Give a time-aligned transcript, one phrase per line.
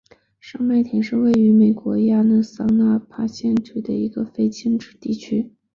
[0.39, 5.53] 上麦田是位于美国亚利桑那州阿帕契县的一个非建制地区。